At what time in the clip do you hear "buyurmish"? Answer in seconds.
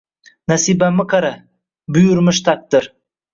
1.99-2.41